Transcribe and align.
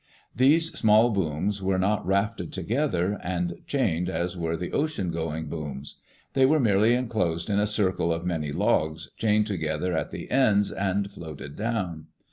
These 0.35 0.71
small 0.75 1.11
booms 1.11 1.61
were 1.61 1.77
not 1.77 2.03
rafted 2.07 2.51
together 2.51 3.19
and 3.21 3.57
chained 3.67 4.09
as 4.09 4.35
were 4.35 4.57
the 4.57 4.71
ocean 4.71 5.11
going 5.11 5.45
booms. 5.45 5.99
They 6.33 6.43
were 6.43 6.59
merely 6.59 6.95
enclosed 6.95 7.51
in 7.51 7.59
a 7.59 7.67
circle 7.67 8.11
of 8.11 8.25
many 8.25 8.51
logs, 8.51 9.11
chained 9.15 9.45
together 9.45 9.95
at 9.95 10.09
the 10.09 10.31
ends, 10.31 10.71
and 10.71 11.11
floated 11.11 11.55
down. 11.55 12.07